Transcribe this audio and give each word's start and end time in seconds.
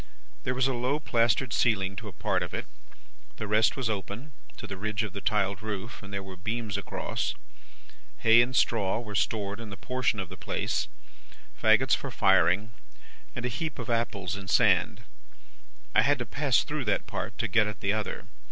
There 0.45 0.55
was 0.55 0.67
a 0.67 0.73
low 0.73 0.97
plastered 0.99 1.53
ceiling 1.53 1.95
to 1.97 2.07
a 2.07 2.11
part 2.11 2.41
of 2.41 2.55
it; 2.55 2.65
the 3.35 3.45
rest 3.47 3.77
was 3.77 3.87
open, 3.87 4.31
to 4.57 4.65
the 4.65 4.75
ridge 4.75 5.03
of 5.03 5.13
the 5.13 5.21
tiled 5.21 5.61
roof, 5.61 6.01
and 6.01 6.11
there 6.11 6.23
were 6.23 6.35
beams 6.35 6.75
across. 6.75 7.35
Hay 8.17 8.41
and 8.41 8.55
straw 8.55 8.99
were 8.99 9.13
stored 9.13 9.59
in 9.59 9.69
that 9.69 9.81
portion 9.81 10.19
of 10.19 10.29
the 10.29 10.37
place, 10.37 10.87
fagots 11.61 11.95
for 11.95 12.09
firing, 12.09 12.71
and 13.35 13.45
a 13.45 13.47
heap 13.47 13.77
of 13.77 13.91
apples 13.91 14.35
in 14.35 14.47
sand. 14.47 15.03
I 15.93 16.01
had 16.01 16.17
to 16.17 16.25
pass 16.25 16.63
through 16.63 16.85
that 16.85 17.05
part, 17.05 17.37
to 17.37 17.47
get 17.47 17.67
at 17.67 17.79
the 17.81 17.93
other. 17.93 18.25